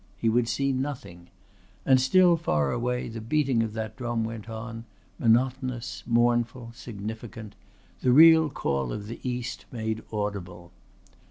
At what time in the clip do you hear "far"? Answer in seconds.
2.35-2.71